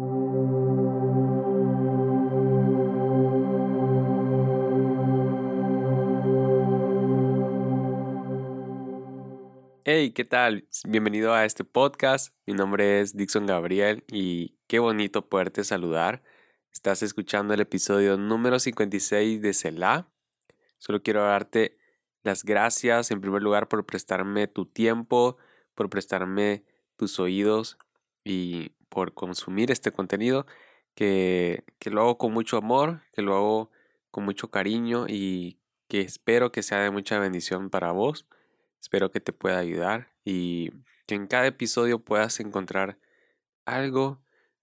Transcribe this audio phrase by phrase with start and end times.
[0.00, 0.04] Hey,
[10.12, 10.68] ¿qué tal?
[10.86, 12.32] Bienvenido a este podcast.
[12.46, 16.22] Mi nombre es Dixon Gabriel y qué bonito poderte saludar.
[16.72, 20.08] Estás escuchando el episodio número 56 de Selah.
[20.76, 21.76] Solo quiero darte
[22.22, 25.38] las gracias en primer lugar por prestarme tu tiempo,
[25.74, 26.62] por prestarme
[26.94, 27.78] tus oídos
[28.22, 30.46] y por consumir este contenido
[30.94, 33.70] que, que lo hago con mucho amor, que lo hago
[34.10, 38.26] con mucho cariño y que espero que sea de mucha bendición para vos.
[38.80, 40.70] Espero que te pueda ayudar y
[41.06, 42.98] que en cada episodio puedas encontrar
[43.64, 44.20] algo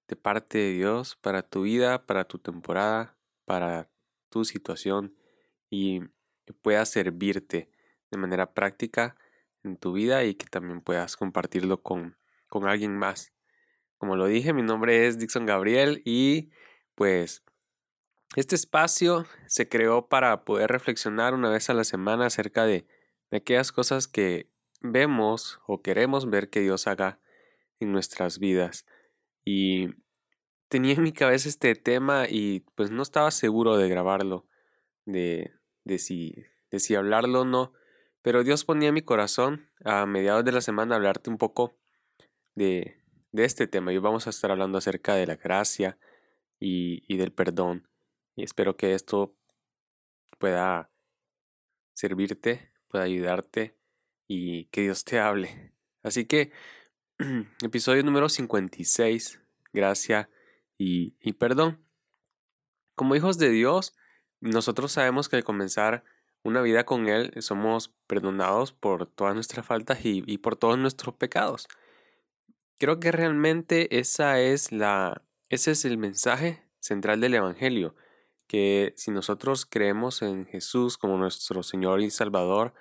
[0.08, 3.90] de parte de Dios para tu vida, para tu temporada, para
[4.30, 5.16] tu situación
[5.70, 6.02] y
[6.46, 7.70] que pueda servirte
[8.12, 9.16] de manera práctica
[9.64, 13.35] en tu vida y que también puedas compartirlo con, con alguien más.
[13.98, 16.52] Como lo dije, mi nombre es Dixon Gabriel y
[16.96, 17.44] pues
[18.36, 22.86] este espacio se creó para poder reflexionar una vez a la semana acerca de
[23.32, 24.50] de aquellas cosas que
[24.82, 27.20] vemos o queremos ver que Dios haga
[27.80, 28.86] en nuestras vidas.
[29.44, 29.90] Y
[30.68, 34.48] tenía en mi cabeza este tema y pues no estaba seguro de grabarlo,
[35.06, 35.54] de,
[35.84, 37.74] de, si, de si hablarlo o no,
[38.22, 41.78] pero Dios ponía en mi corazón a mediados de la semana hablarte un poco
[42.56, 43.04] de,
[43.36, 43.94] de este tema.
[43.94, 45.98] Y vamos a estar hablando acerca de la gracia
[46.60, 47.88] y, y del perdón.
[48.36, 49.36] Y espero que esto
[50.38, 50.92] pueda
[51.94, 53.78] servirte pueda ayudarte
[54.28, 55.74] y que Dios te hable.
[56.04, 56.52] Así que,
[57.62, 59.42] episodio número 56,
[59.74, 60.30] gracia
[60.78, 61.84] y, y perdón.
[62.96, 63.94] Como hijos de Dios,
[64.40, 66.04] nosotros sabemos que al comenzar
[66.44, 71.16] una vida con Él somos perdonados por todas nuestras faltas y, y, por todos nuestros
[71.16, 71.68] pecados.
[72.78, 77.96] Creo que realmente esa es la, ese es el mensaje central del Evangelio
[78.48, 82.74] que si nosotros creemos en Jesús como nuestro Señor y Salvador,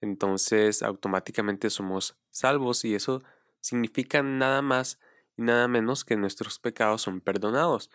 [0.00, 3.22] entonces automáticamente somos salvos y eso
[3.60, 4.98] significa nada más
[5.36, 7.90] y nada menos que nuestros pecados son perdonados.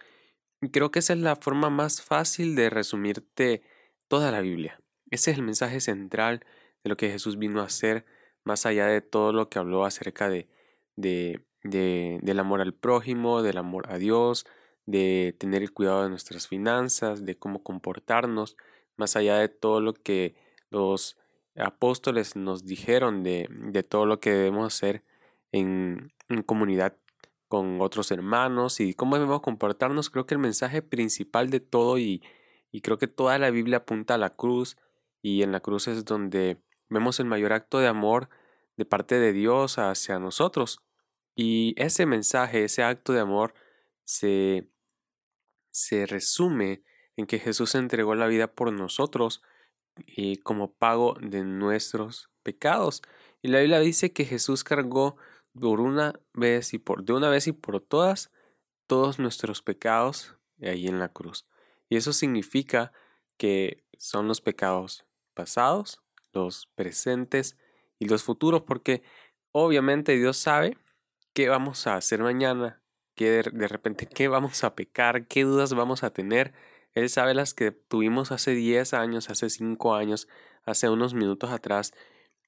[0.61, 3.63] Y creo que esa es la forma más fácil de resumirte
[4.07, 4.81] toda la Biblia.
[5.09, 6.45] Ese es el mensaje central
[6.83, 8.05] de lo que Jesús vino a hacer,
[8.43, 10.47] más allá de todo lo que habló acerca de,
[10.95, 14.45] de, de del amor al prójimo, del amor a Dios,
[14.85, 18.57] de tener el cuidado de nuestras finanzas, de cómo comportarnos,
[18.97, 20.35] más allá de todo lo que
[20.69, 21.17] los
[21.55, 25.03] apóstoles nos dijeron de, de todo lo que debemos hacer
[25.51, 26.97] en, en, comunidad
[27.47, 32.21] con otros hermanos y cómo debemos comportarnos, creo que el mensaje principal de todo y,
[32.71, 34.77] y creo que toda la Biblia apunta a la cruz
[35.21, 36.57] y en la cruz es donde
[36.89, 38.29] vemos el mayor acto de amor
[38.77, 40.84] de parte de Dios hacia nosotros.
[41.35, 43.53] Y ese mensaje, ese acto de amor
[44.05, 44.69] se
[45.75, 46.83] se resume
[47.17, 49.41] en que Jesús entregó la vida por nosotros
[50.07, 53.01] y como pago de nuestros pecados.
[53.41, 55.17] Y la Biblia dice que Jesús cargó
[55.53, 58.31] por una vez y por de una vez y por todas
[58.87, 61.45] todos nuestros pecados ahí en la cruz.
[61.89, 62.93] Y eso significa
[63.35, 67.57] que son los pecados pasados, los presentes
[67.99, 69.03] y los futuros, porque
[69.51, 70.77] obviamente Dios sabe
[71.35, 72.81] qué vamos a hacer mañana,
[73.13, 76.53] que de, repente qué vamos a pecar, qué dudas vamos a tener.
[76.93, 80.27] Él sabe las que tuvimos hace 10 años, hace 5 años,
[80.65, 81.93] hace unos minutos atrás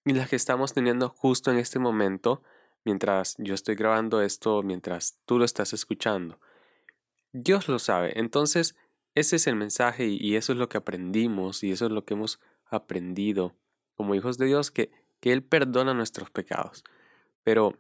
[0.06, 2.42] y las que estamos teniendo justo en este momento
[2.86, 6.40] mientras yo estoy grabando esto, mientras tú lo estás escuchando.
[7.34, 8.18] Dios lo sabe.
[8.18, 8.78] Entonces,
[9.14, 12.14] ese es el mensaje y eso es lo que aprendimos y eso es lo que
[12.14, 13.54] hemos aprendido
[13.96, 16.86] como hijos de Dios, que, que Él perdona nuestros pecados.
[17.44, 17.78] Pero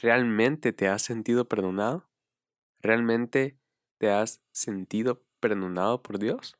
[0.00, 2.08] ¿Realmente te has sentido perdonado?
[2.80, 3.58] ¿Realmente
[3.98, 6.56] te has sentido perdonado por Dios?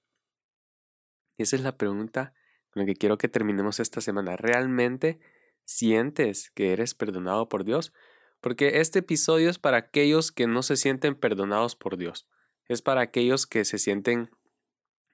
[1.37, 2.35] Esa es la pregunta
[2.71, 4.37] con la que quiero que terminemos esta semana.
[4.37, 5.21] ¿Realmente
[5.65, 7.93] sientes que eres perdonado por Dios?
[8.41, 12.27] Porque este episodio es para aquellos que no se sienten perdonados por Dios.
[12.67, 14.31] Es para aquellos que se sienten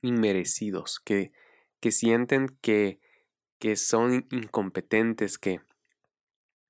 [0.00, 1.30] inmerecidos, que,
[1.78, 3.00] que sienten que,
[3.58, 5.60] que son incompetentes, que,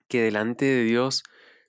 [0.08, 1.23] que delante de Dios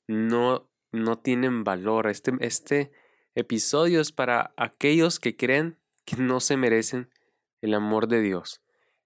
[0.07, 2.07] no, no tienen valor.
[2.07, 2.91] Este, este
[3.35, 7.09] episodio es para aquellos que creen que no se merecen
[7.61, 8.61] el amor de Dios.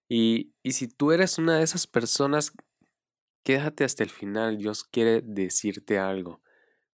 [0.07, 2.53] Y, y si tú eres una de esas personas,
[3.43, 4.57] quédate hasta el final.
[4.57, 6.41] Dios quiere decirte algo.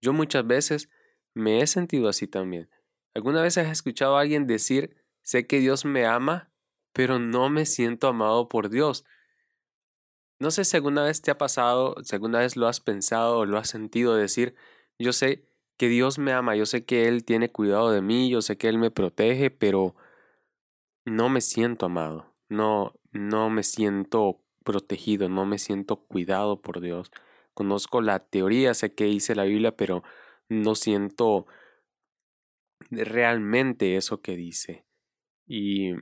[0.00, 0.88] Yo muchas veces
[1.34, 2.68] me he sentido así también.
[3.14, 6.52] ¿Alguna vez has escuchado a alguien decir, sé que Dios me ama,
[6.92, 9.04] pero no me siento amado por Dios?
[10.42, 13.46] No sé si alguna vez te ha pasado, si alguna vez lo has pensado o
[13.46, 14.56] lo has sentido decir,
[14.98, 18.42] yo sé que Dios me ama, yo sé que Él tiene cuidado de mí, yo
[18.42, 19.94] sé que Él me protege, pero
[21.04, 27.12] no me siento amado, no, no me siento protegido, no me siento cuidado por Dios.
[27.54, 30.02] Conozco la teoría, sé que dice la Biblia, pero
[30.48, 31.46] no siento
[32.90, 34.86] realmente eso que dice.
[35.46, 35.92] Y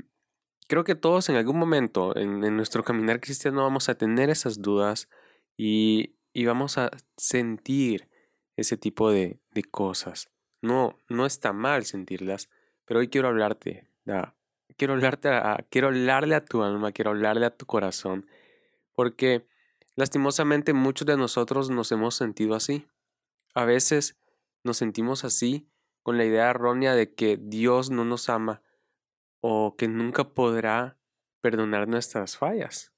[0.71, 5.09] creo que todos en algún momento en, nuestro caminar cristiano vamos a tener esas dudas
[5.57, 8.09] y, y vamos a sentir
[8.55, 10.31] ese tipo de, de, cosas.
[10.63, 12.51] No, no está mal sentirlas,
[12.85, 13.91] pero hoy quiero hablarte,
[14.77, 18.29] quiero hablarte a, quiero hablarle a tu alma, quiero hablarle a tu corazón,
[18.95, 19.49] porque
[19.97, 22.87] lastimosamente muchos de nosotros nos hemos sentido así.
[23.55, 24.17] A veces
[24.63, 25.69] nos sentimos así
[26.05, 28.63] con la idea errónea de que Dios no nos ama
[29.41, 30.99] o que nunca podrá
[31.41, 32.93] perdonar nuestras fallas.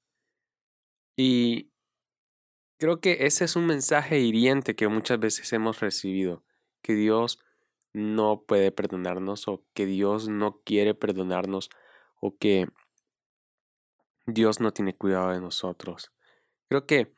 [1.15, 1.71] Y
[2.77, 6.43] creo que ese es un mensaje hiriente que muchas veces hemos recibido,
[6.81, 7.39] que Dios
[7.93, 11.69] no puede perdonarnos o que Dios no quiere perdonarnos
[12.19, 12.67] o que
[14.25, 16.11] Dios no tiene cuidado de nosotros.
[16.67, 17.15] Creo que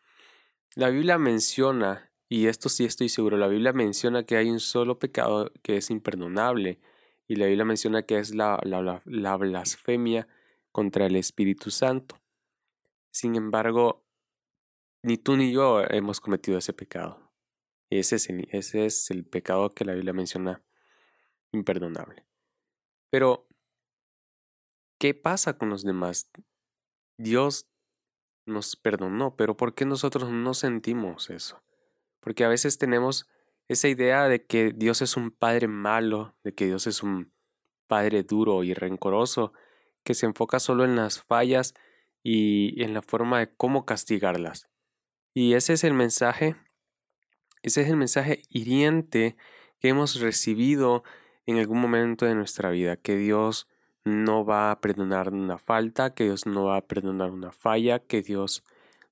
[0.76, 5.00] la Biblia menciona y esto sí estoy seguro, la Biblia menciona que hay un solo
[5.00, 6.80] pecado que es imperdonable
[7.28, 10.28] y la Biblia menciona que es la, la, blasfemia
[10.72, 12.20] contra el Espíritu Santo.
[13.12, 14.06] Sin embargo,
[15.02, 17.32] ni tú ni yo hemos cometido ese pecado.
[17.90, 18.16] Ese
[18.50, 20.64] ese es el pecado que la Biblia menciona
[21.52, 22.26] imperdonable.
[23.10, 23.48] Pero,
[25.00, 26.30] ¿qué pasa con los demás?
[27.18, 27.68] Dios
[28.46, 31.64] nos perdonó, pero ¿por qué nosotros no sentimos eso?
[32.20, 33.28] Porque a veces tenemos
[33.68, 37.32] esa idea de que Dios es un padre malo, de que Dios es un
[37.88, 39.54] padre duro y rencoroso,
[40.04, 41.74] que se enfoca solo en las fallas
[42.24, 44.70] y en la forma de cómo castigarlas.
[45.34, 46.56] Y ese es el mensaje,
[47.62, 49.36] ese es el mensaje hiriente
[49.80, 51.04] que hemos recibido
[51.46, 53.68] en algún momento de nuestra vida, que Dios
[54.04, 58.22] no va a perdonar una falta, que Dios no va a perdonar una falla, que
[58.22, 58.64] Dios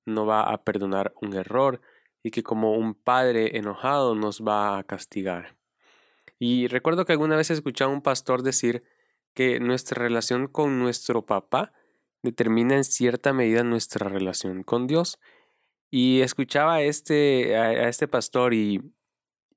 [0.06, 1.80] no va a perdonar un error,
[2.24, 5.56] y que como un padre enojado nos va a castigar.
[6.38, 8.82] Y recuerdo que alguna vez escuché a un pastor decir
[9.34, 11.72] que nuestra relación con nuestro papá
[12.22, 15.20] determina en cierta medida nuestra relación con Dios.
[15.90, 18.80] Y escuchaba a este, a, este pastor y,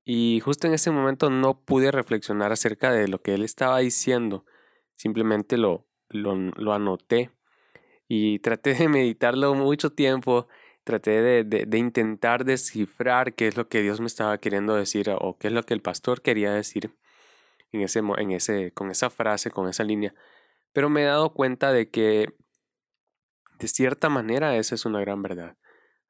[0.04, 4.46] y justo en ese momento no pude reflexionar acerca de lo que él estaba diciendo.
[4.98, 7.31] Simplemente lo, lo, lo anoté
[8.10, 10.48] y traté de meditarlo mucho tiempo
[10.88, 15.38] traté de, de, intentar descifrar qué es lo que Dios me estaba queriendo decir o
[15.38, 16.95] qué es lo que el pastor quería decir
[17.74, 20.16] en ese, en ese, con esa frase, con esa línea.
[20.72, 22.34] Pero me he dado cuenta de que
[23.60, 25.57] de cierta manera esa es una gran verdad.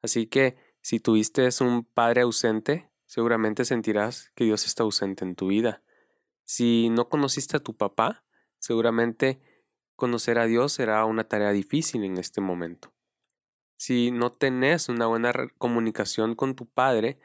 [0.04, 5.48] Así que si tuviste un padre ausente, seguramente sentirás que Dios está ausente en tu
[5.48, 5.82] vida.
[6.44, 8.24] Si no conociste a tu papá,
[8.60, 9.42] seguramente
[9.96, 12.94] conocer a Dios será una tarea difícil en este momento.
[13.78, 17.20] Si no tenés una buena comunicación con tu padre,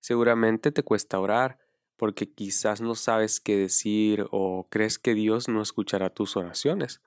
[0.00, 1.58] seguramente te cuesta orar,
[1.96, 7.00] porque quizás no sabes qué decir o crees que Dios no escuchará tus oraciones.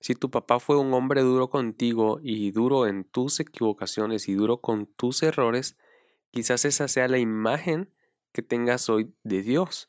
[0.00, 4.60] Si tu papá fue un hombre duro contigo y duro en tus equivocaciones y duro
[4.60, 5.76] con tus errores,
[6.30, 7.90] quizás esa sea la imagen
[8.32, 9.88] que tengas hoy de Dios.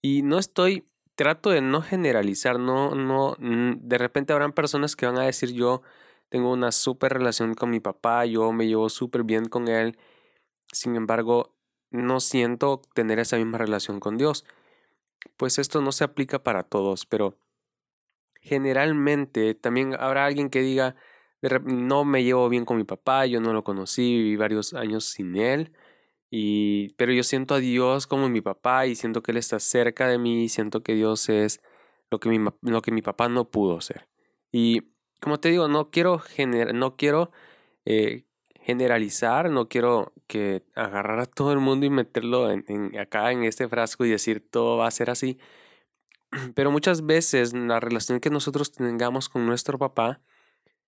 [0.00, 5.18] Y no estoy, trato de no generalizar, no, no, de repente habrán personas que van
[5.18, 5.82] a decir yo
[6.34, 9.96] tengo una súper relación con mi papá, yo me llevo súper bien con él.
[10.72, 11.54] Sin embargo,
[11.92, 14.44] no siento tener esa misma relación con Dios.
[15.36, 17.38] Pues esto no se aplica para todos, pero
[18.40, 20.96] generalmente también habrá alguien que diga,
[21.62, 25.36] no me llevo bien con mi papá, yo no lo conocí, viví varios años sin
[25.36, 25.72] él,
[26.30, 30.08] y, pero yo siento a Dios como mi papá y siento que Él está cerca
[30.08, 31.60] de mí, siento que Dios es
[32.10, 34.08] lo que mi, lo que mi papá no pudo ser.
[34.50, 34.93] Y
[35.24, 36.22] como te digo, no quiero,
[36.74, 37.32] no quiero
[37.86, 38.26] eh,
[38.60, 43.66] generalizar, no quiero que agarrar a todo el mundo y meterlo en, acá en este
[43.66, 45.38] frasco y decir todo va a ser así.
[46.54, 50.20] Pero muchas veces la relación que nosotros tengamos con nuestro papá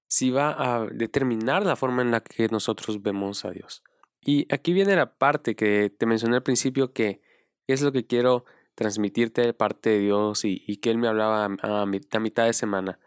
[0.06, 3.82] sí va a determinar la forma en la que nosotros vemos a Dios.
[4.20, 7.22] Y aquí viene la parte que te mencioné al principio que
[7.68, 11.86] es lo que quiero transmitirte de parte de Dios y, que Él me hablaba a
[11.86, 13.00] mitad de semana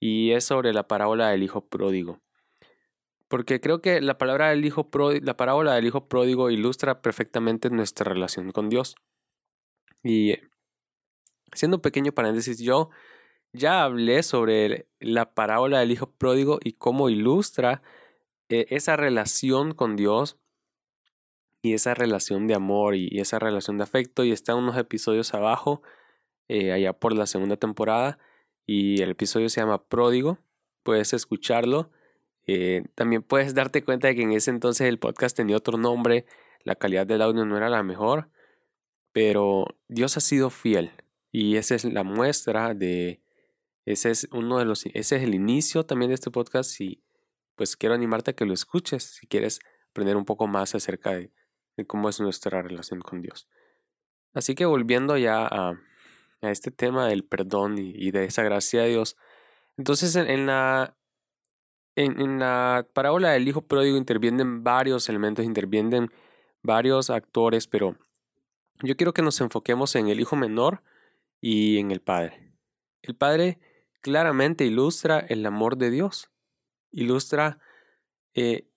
[0.00, 2.20] y es sobre la parábola del hijo pródigo.
[3.28, 4.88] Porque creo que la, palabra del hijo
[5.22, 8.94] la parábola del hijo pródigo ilustra perfectamente nuestra relación con Dios.
[10.04, 10.38] Y
[11.52, 12.90] haciendo un pequeño paréntesis, yo
[13.52, 17.82] ya hablé sobre la parábola del hijo pródigo y cómo ilustra
[18.48, 20.38] eh, esa relación con Dios.
[21.62, 25.82] y esa relación de amor y, esa relación de afecto y está unos episodios abajo,
[26.48, 28.18] eh, allá por la segunda temporada
[28.66, 30.38] y el episodio se llama Pródigo,
[30.82, 31.90] puedes escucharlo.
[32.46, 36.26] Eh, también puedes darte cuenta de que en ese entonces el podcast tenía otro nombre,
[36.62, 38.30] la calidad del audio no era la mejor,
[39.12, 40.90] pero Dios ha sido fiel
[41.32, 43.20] y esa es la muestra de,
[43.84, 47.02] ese es uno de los, ese es el inicio también de este podcast y
[47.54, 51.32] pues quiero animarte a que lo escuches si quieres aprender un poco más acerca de,
[51.86, 53.48] cómo es nuestra relación con Dios.
[54.34, 55.80] Así que volviendo ya a,
[56.50, 59.16] este tema del perdón y, de esa gracia de Dios,
[59.76, 60.96] entonces en, la,
[61.94, 66.10] en, la parábola del hijo pródigo intervienen varios elementos, intervienen
[66.62, 67.96] varios actores, pero
[68.82, 70.82] yo quiero que nos enfoquemos en el hijo menor
[71.40, 72.52] y en el padre.
[73.02, 73.58] El padre
[74.00, 76.30] claramente ilustra el amor de Dios,
[76.90, 77.58] ilustra
[78.34, 78.68] eh,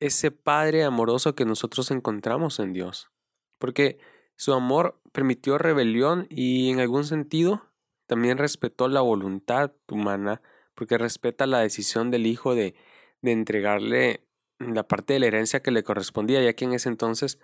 [0.00, 3.10] ese Padre amoroso que nosotros encontramos en Dios.
[3.58, 3.98] Porque
[4.40, 7.62] su amor permitió rebelión y en algún sentido
[8.06, 10.40] también respetó la voluntad humana,
[10.74, 12.74] porque respeta la decisión del hijo de,
[13.20, 14.26] de entregarle
[14.58, 17.38] la parte de la herencia que le correspondía, ya que en ese entonces,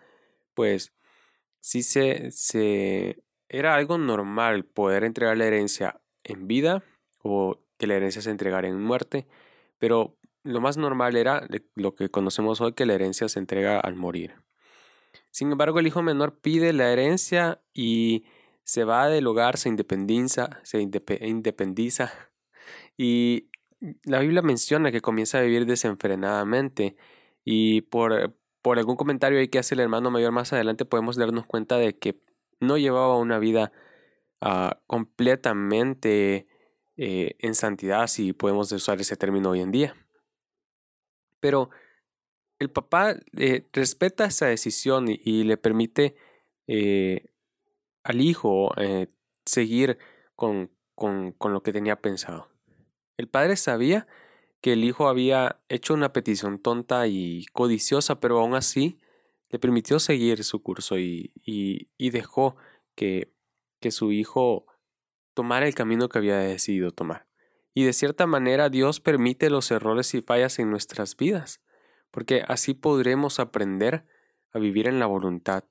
[0.54, 0.94] pues,
[1.60, 6.82] sí se, se era algo normal poder entregar la herencia en vida
[7.22, 9.26] o que la herencia se entregara en muerte,
[9.76, 13.96] pero lo más normal era lo que conocemos hoy que la herencia se entrega al
[13.96, 14.45] morir.
[15.30, 18.24] Sin embargo, el hijo menor pide la herencia y
[18.64, 22.12] se va del hogar, se independiza, se independiza
[22.96, 23.50] y
[24.04, 26.96] la Biblia menciona que comienza a vivir desenfrenadamente
[27.44, 31.76] y por, por algún comentario que hace el hermano mayor más adelante podemos darnos cuenta
[31.76, 32.20] de que
[32.60, 33.72] no llevaba una vida
[34.40, 36.48] ah, completamente
[36.96, 39.94] eh, en santidad, si podemos usar ese término hoy en día.
[41.40, 41.70] Pero
[42.58, 46.16] el papá eh, respeta esa decisión y, le permite
[46.66, 47.26] eh,
[48.02, 48.72] al hijo
[49.44, 49.98] seguir
[50.34, 52.48] con, con, con lo que tenía pensado.
[53.16, 54.06] El padre sabía
[54.60, 58.98] que el hijo había hecho una petición tonta y codiciosa, pero aún así
[59.50, 62.56] le permitió seguir su curso y, y, y dejó
[62.94, 63.32] que,
[63.80, 64.66] que su hijo
[65.34, 67.26] tomar el camino que había decidido tomar.
[67.74, 71.60] Y de cierta manera Dios permite los errores y fallas en nuestras vidas,
[72.16, 74.06] porque así podremos aprender
[74.54, 75.64] a vivir en la voluntad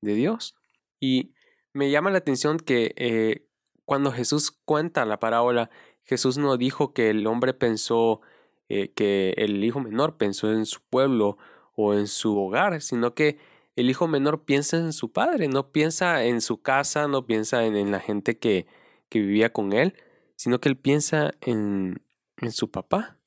[0.00, 0.54] de Dios.
[1.00, 1.34] Y
[1.72, 3.48] me llama la atención que eh,
[3.84, 5.70] cuando Jesús cuenta la parábola,
[6.04, 8.20] Jesús no dijo que el hombre pensó,
[8.68, 11.36] eh, que el hijo menor pensó en su pueblo
[11.74, 13.40] o en su hogar, sino que
[13.74, 17.90] el hijo menor piensa en su padre, no piensa en su casa, no piensa en
[17.90, 18.68] la gente que,
[19.08, 19.94] que vivía con él,
[20.36, 22.04] sino que él piensa en,
[22.36, 23.18] en su papá.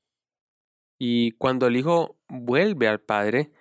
[0.98, 3.52] Y cuando el hijo vuelve al padre,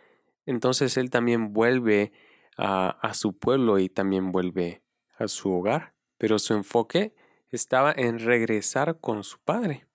[0.46, 2.12] entonces él también vuelve
[2.56, 4.82] a, a su pueblo y también vuelve
[5.18, 5.94] a su hogar.
[6.18, 7.14] Pero su enfoque
[7.50, 9.86] estaba en regresar con su padre.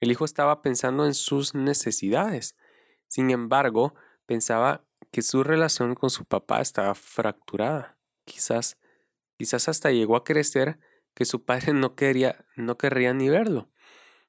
[0.00, 2.56] El hijo estaba pensando en sus necesidades.
[3.08, 3.94] Sin embargo,
[4.26, 7.98] pensaba que su relación con su papá estaba fracturada.
[8.24, 8.78] Quizás,
[9.36, 10.78] quizás hasta llegó a crecer
[11.14, 13.70] que su padre no quería, no querría ni verlo.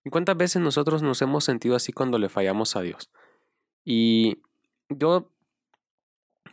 [0.03, 3.10] ¿Y cuántas veces nosotros nos hemos sentido así cuando le fallamos a Dios?
[3.84, 4.41] Y
[4.89, 5.32] yo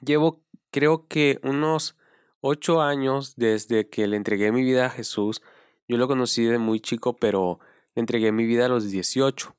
[0.05, 1.97] llevo, creo que unos
[2.41, 5.43] ocho años desde que le entregué mi vida a Jesús.
[5.89, 7.61] Yo lo conocí de muy chico, pero
[7.95, 9.55] le entregué mi vida a los 18.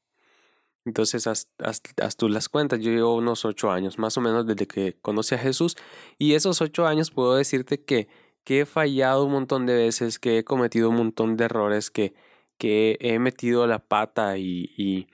[0.86, 1.48] Entonces, haz,
[2.18, 2.80] tú las cuentas.
[2.80, 5.76] Yo llevo unos ocho años, más o menos, desde que conocí a Jesús.
[6.18, 8.08] Y esos ocho años puedo decirte que
[8.48, 12.14] que he fallado un montón de veces, que he cometido un montón de errores, que,
[12.58, 15.08] que he metido la pata y, y,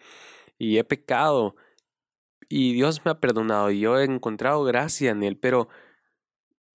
[0.57, 1.55] y he pecado.
[2.49, 5.69] Y Dios me ha perdonado y yo he encontrado gracia en Él, pero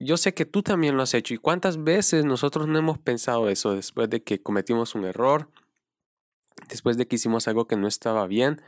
[0.00, 1.34] yo sé que tú también lo has hecho.
[1.34, 5.50] ¿Y cuántas veces nosotros no hemos pensado eso después de que cometimos un error?
[6.68, 8.62] Después de que hicimos algo que no estaba bien,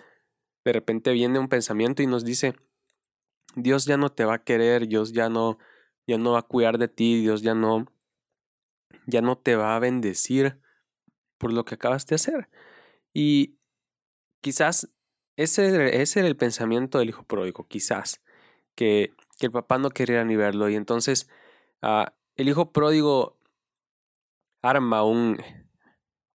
[0.64, 2.54] de repente viene un pensamiento y nos dice,
[3.57, 5.59] Dios ya no te va a querer, Dios ya no,
[6.07, 7.87] ya no va a cuidar de ti, Dios ya no,
[9.07, 10.61] ya no te va a bendecir
[11.40, 12.49] por lo que acabas de hacer.
[13.14, 13.56] Y
[14.42, 14.90] quizás
[15.37, 18.20] ese, ese era el pensamiento del hijo pródigo, quizás,
[18.76, 20.68] que, el papá no quería ni verlo.
[20.68, 21.30] Y entonces
[21.80, 23.38] ah, el hijo pródigo
[24.61, 25.38] arma un,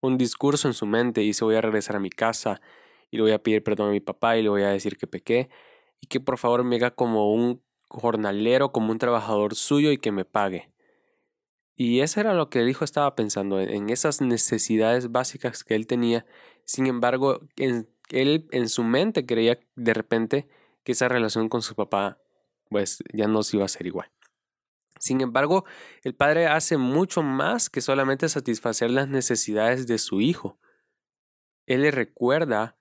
[0.01, 2.61] un discurso en su mente y dice voy a regresar a mi casa
[3.09, 5.07] y le voy a pedir perdón a mi papá y le voy a decir que
[5.07, 5.49] pequé
[5.99, 10.11] y que por favor me haga como un jornalero, como un trabajador suyo y que
[10.11, 10.70] me pague.
[11.83, 15.87] Y eso era lo que el hijo estaba pensando, en esas necesidades básicas que él
[15.87, 16.27] tenía.
[16.63, 20.47] Sin embargo, él en su mente creía de repente
[20.83, 22.21] que esa relación con su papá
[22.69, 24.11] pues ya no se iba a ser igual.
[24.99, 25.65] Sin embargo,
[26.03, 30.59] el padre hace mucho más que solamente satisfacer las necesidades de su hijo.
[31.65, 32.77] Él le recuerda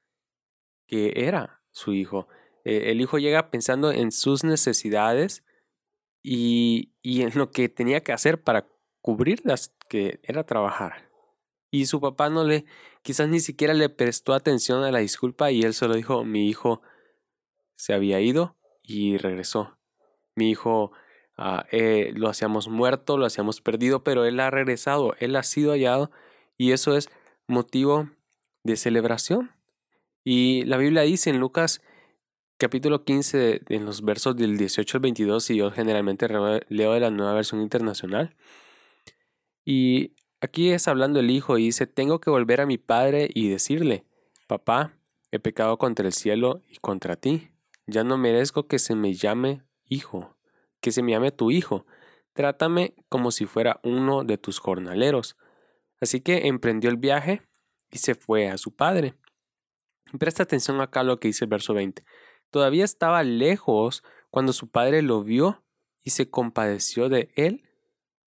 [0.87, 2.28] que era su hijo.
[2.66, 5.42] Eh, el hijo llega pensando en sus necesidades
[6.23, 8.69] y, y en lo que tenía que hacer para
[9.00, 11.11] cubrirlas, que era trabajar.
[11.71, 12.64] Y su papá no le,
[13.02, 16.83] quizás ni siquiera le prestó atención a la disculpa y él solo dijo, mi hijo
[17.76, 19.78] se había ido y regresó.
[20.35, 20.92] Mi hijo
[21.37, 25.73] ah, eh, lo hacíamos muerto, lo hacíamos perdido, pero él ha regresado, él ha sido
[25.73, 26.11] hallado
[26.57, 27.09] y eso es
[27.47, 28.11] motivo
[28.64, 29.52] de celebración.
[30.25, 31.80] Y la Biblia dice en Lucas
[32.59, 37.11] capítulo 15, en los versos del 18 al 22, y yo generalmente leo de la
[37.11, 38.37] nueva versión internacional,
[39.64, 43.49] y aquí es hablando el hijo y dice, tengo que volver a mi padre y
[43.49, 44.05] decirle,
[44.47, 44.97] papá,
[45.31, 47.50] he pecado contra el cielo y contra ti.
[47.87, 50.37] Ya no merezco que se me llame hijo,
[50.81, 51.87] que se me llame tu hijo.
[52.33, 55.37] Trátame como si fuera uno de tus jornaleros.
[56.00, 57.43] Así que emprendió el viaje
[57.90, 59.14] y se fue a su padre.
[60.19, 62.05] Presta atención acá a lo que dice el verso 20.
[62.50, 65.62] Todavía estaba lejos cuando su padre lo vio
[66.02, 67.70] y se compadeció de él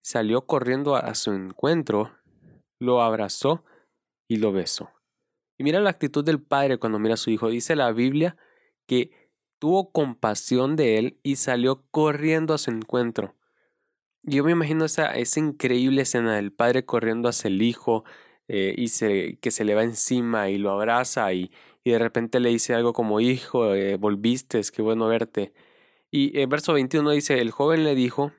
[0.04, 2.12] salió corriendo a su encuentro,
[2.78, 3.64] lo abrazó
[4.28, 4.90] y lo besó.
[5.56, 7.48] Y mira la actitud del padre cuando mira a su hijo.
[7.48, 8.36] Dice la Biblia
[8.86, 9.10] que
[9.58, 13.34] tuvo compasión de él y salió corriendo a su encuentro.
[14.22, 18.04] Yo me imagino esa, esa increíble escena del padre corriendo hacia el hijo
[18.48, 21.50] eh, y se, que se le va encima y lo abraza y,
[21.82, 25.54] y de repente le dice algo como hijo, eh, volviste, qué bueno verte.
[26.10, 28.32] Y el verso 21 dice, el joven le dijo,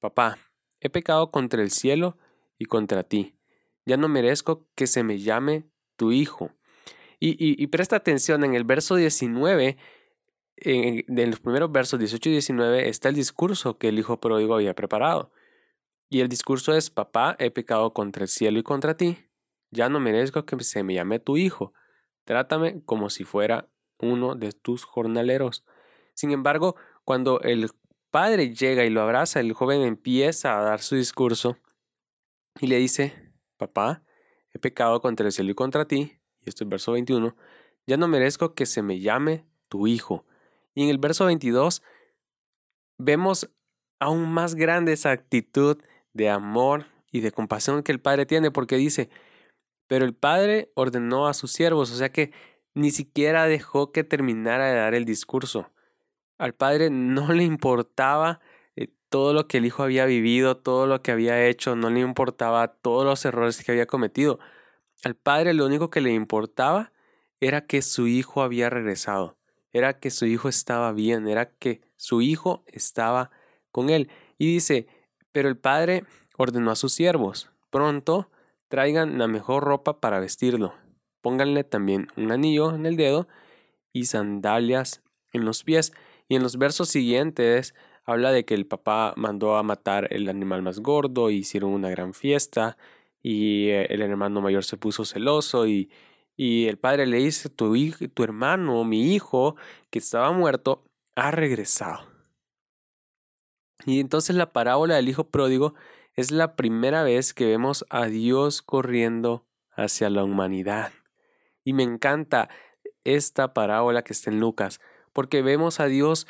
[0.00, 0.38] papá,
[0.80, 2.16] He pecado contra el cielo
[2.58, 3.34] y contra ti.
[3.84, 5.64] Ya no merezco que se me llame
[5.96, 6.52] tu hijo.
[7.20, 9.76] Y, presta atención, en el verso 19,
[10.56, 14.74] en, los primeros versos 18 y 19, está el discurso que el hijo pródigo había
[14.74, 15.32] preparado.
[16.10, 19.18] Y el discurso es, papá, he pecado contra el cielo y contra ti.
[19.70, 21.72] Ya no merezco que se me llame tu hijo.
[22.24, 25.64] Trátame como si fuera uno de tus jornaleros.
[26.14, 27.70] Sin embargo, cuando el
[28.10, 31.58] padre llega y lo abraza, el joven empieza a dar su discurso
[32.60, 34.02] y le dice, papá,
[34.52, 37.36] he pecado contra el cielo y contra ti, y esto es verso 21,
[37.86, 40.26] ya no merezco que se me llame tu hijo.
[40.74, 41.82] Y en el verso 22
[42.98, 43.50] vemos
[44.00, 45.78] aún más grande esa actitud
[46.12, 49.08] de amor y de compasión que el padre tiene, porque dice,
[49.86, 52.32] pero el padre ordenó a sus siervos, o sea que
[52.74, 55.70] ni siquiera dejó que terminara de dar el discurso.
[56.38, 58.40] Al padre no le importaba
[58.76, 62.00] eh, todo lo que el hijo había vivido, todo lo que había hecho, no le
[62.00, 64.38] importaba todos los errores que había cometido.
[65.04, 66.92] Al padre lo único que le importaba
[67.40, 69.36] era que su hijo había regresado,
[69.72, 73.30] era que su hijo estaba bien, era que su hijo estaba
[73.70, 74.10] con él.
[74.38, 74.86] Y dice,
[75.32, 76.04] pero el padre
[76.36, 78.30] ordenó a sus siervos, pronto
[78.68, 80.74] traigan la mejor ropa para vestirlo,
[81.20, 83.28] pónganle también un anillo en el dedo
[83.92, 85.92] y sandalias en los pies.
[86.28, 90.62] Y en los versos siguientes habla de que el papá mandó a matar el animal
[90.62, 92.76] más gordo y hicieron una gran fiesta
[93.22, 95.90] y eh, el hermano mayor se puso celoso y,
[96.36, 97.74] y el padre le dice, tu,
[98.14, 99.56] tu hermano, mi hijo,
[99.90, 100.84] que estaba muerto,
[101.16, 102.06] ha regresado.
[103.84, 105.74] Y entonces la parábola del hijo pródigo
[106.14, 110.92] es la primera vez que vemos a Dios corriendo hacia la humanidad.
[111.64, 112.48] Y me encanta
[113.04, 114.80] esta parábola que está en Lucas,
[115.12, 116.26] porque vemos a Dios,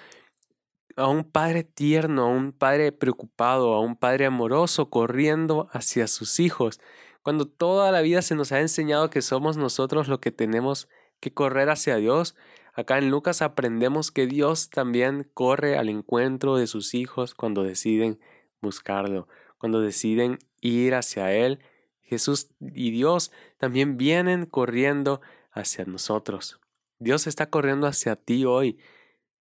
[0.97, 6.41] a un Padre tierno, a un Padre preocupado, a un Padre amoroso, corriendo hacia sus
[6.41, 6.81] hijos,
[7.23, 10.89] cuando toda la vida se nos ha enseñado que somos nosotros lo que tenemos
[11.21, 12.35] que correr hacia Dios.
[12.75, 18.21] Acá en Lucas aprendemos que Dios también corre al encuentro de sus hijos cuando deciden
[18.61, 21.61] buscarlo, cuando deciden ir hacia Él.
[22.03, 25.21] Jesús y Dios también vienen corriendo
[25.53, 26.61] hacia nosotros.
[26.99, 28.79] Dios está corriendo hacia ti hoy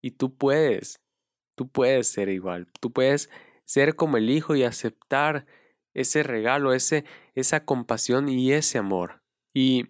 [0.03, 1.01] y tú puedes,
[1.57, 3.31] tú puedes ser igual, tú puedes
[3.65, 5.47] ser como el Hijo y aceptar
[5.95, 9.23] ese regalo, ese, esa compasión y ese amor.
[9.55, 9.89] Y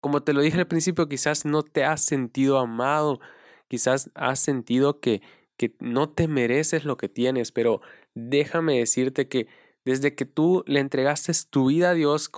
[0.00, 3.20] como te lo dije al principio, quizás no te has sentido amado,
[3.68, 5.22] quizás has sentido que,
[5.56, 7.80] que no te mereces lo que tienes, pero
[8.14, 9.48] déjame decirte que
[9.84, 12.28] desde que tú le entregaste tu vida a Dios,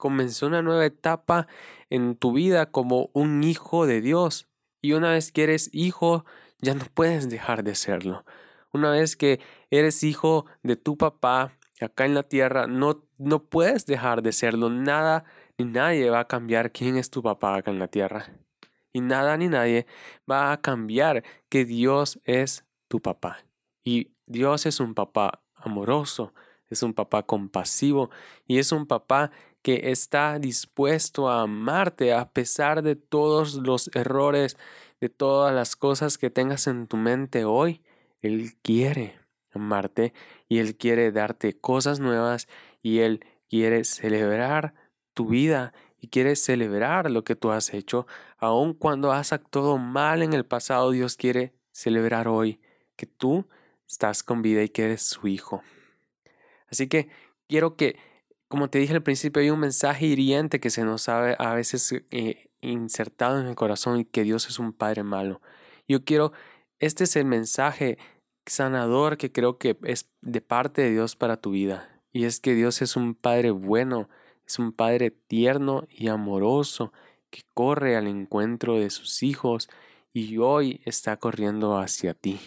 [0.00, 1.46] comenzó una nueva etapa
[1.90, 4.48] en tu vida como un hijo de Dios.
[4.80, 6.24] Y una vez que eres hijo,
[6.58, 8.24] ya no puedes dejar de serlo.
[8.72, 13.86] Una vez que eres hijo de tu papá acá en la tierra, no, no puedes
[13.86, 14.70] dejar de serlo.
[14.70, 15.24] Nada
[15.58, 18.26] ni nadie va a cambiar quién es tu papá acá en la tierra.
[18.92, 19.86] Y nada ni nadie
[20.28, 23.44] va a cambiar que Dios es tu papá.
[23.84, 26.32] Y Dios es un papá amoroso,
[26.70, 28.10] es un papá compasivo
[28.46, 29.30] y es un papá
[29.62, 34.56] que está dispuesto a amarte a pesar de todos los errores,
[35.00, 37.82] de todas las cosas que tengas en tu mente hoy.
[38.22, 39.18] Él quiere
[39.52, 40.12] amarte
[40.48, 42.48] y Él quiere darte cosas nuevas
[42.82, 44.74] y Él quiere celebrar
[45.14, 48.06] tu vida y quiere celebrar lo que tú has hecho.
[48.38, 52.60] Aun cuando has actuado mal en el pasado, Dios quiere celebrar hoy
[52.96, 53.48] que tú
[53.86, 55.62] estás con vida y que eres su hijo.
[56.70, 57.08] Así que
[57.48, 57.98] quiero que,
[58.50, 61.94] como te dije al principio, hay un mensaje hiriente que se nos ha a veces
[62.10, 65.40] eh, insertado en el corazón y que Dios es un padre malo.
[65.86, 66.32] Yo quiero,
[66.80, 67.96] este es el mensaje
[68.46, 72.02] sanador que creo que es de parte de Dios para tu vida.
[72.10, 74.08] Y es que Dios es un Padre bueno,
[74.44, 76.92] es un Padre tierno y amoroso
[77.30, 79.68] que corre al encuentro de sus hijos
[80.12, 82.40] y hoy está corriendo hacia ti.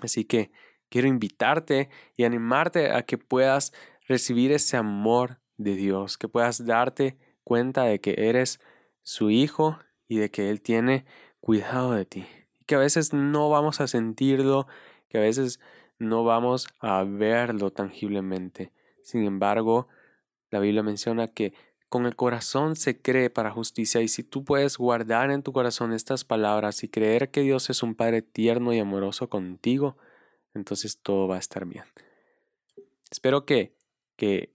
[0.00, 0.50] Así que
[0.88, 3.72] quiero invitarte y animarte a que puedas
[4.08, 8.60] recibir ese amor de Dios, que puedas darte cuenta de que eres
[9.02, 11.04] su hijo y de que Él tiene
[11.40, 12.26] cuidado de ti
[12.66, 14.66] que a veces no vamos a sentirlo,
[15.08, 15.60] que a veces
[15.98, 18.72] no vamos a verlo tangiblemente.
[19.02, 19.88] Sin embargo,
[20.50, 21.54] la Biblia menciona que
[21.88, 25.92] con el corazón se cree para justicia y si tú puedes guardar en tu corazón
[25.92, 29.96] estas palabras y creer que Dios es un Padre tierno y amoroso contigo,
[30.56, 31.84] entonces todo va a estar bien.
[33.10, 33.72] Espero que,
[34.16, 34.52] que,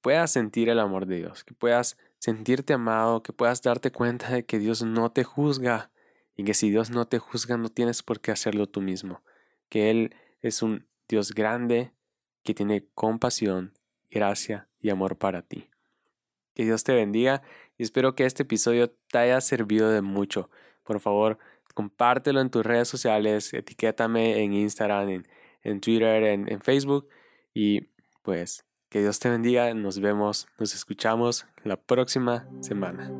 [0.00, 4.44] puedas sentir el amor de Dios, que puedas sentirte amado, que puedas darte cuenta de
[4.44, 5.90] que Dios no te juzga,
[6.36, 9.22] y que si Dios no te juzga no tienes por qué hacerlo tú mismo,
[9.68, 11.92] que Él es un Dios grande
[12.42, 13.74] que tiene compasión,
[14.10, 15.68] gracia y amor para ti.
[16.54, 17.42] Que Dios te bendiga
[17.76, 20.50] y espero que este episodio te haya servido de mucho.
[20.84, 21.38] Por favor,
[21.74, 25.28] compártelo en tus redes sociales, etiquétame en Instagram, en,
[25.62, 27.08] en Twitter, en, en Facebook
[27.54, 27.88] y
[28.22, 29.72] pues que Dios te bendiga.
[29.74, 33.10] Nos vemos, nos escuchamos la próxima semana.